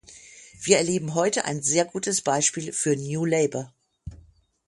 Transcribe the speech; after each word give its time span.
Wir 0.63 0.77
erleben 0.79 1.13
heute 1.13 1.45
ein 1.45 1.61
sehr 1.61 1.85
gutes 1.85 2.23
Beispiel 2.23 2.73
für 2.73 2.95
New 2.95 3.23
Labour. 3.23 3.71